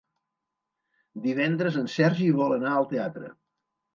Divendres 1.25 1.77
en 1.83 1.91
Sergi 1.97 2.31
vol 2.39 2.55
anar 2.57 2.71
al 2.79 2.87
teatre. 2.95 3.29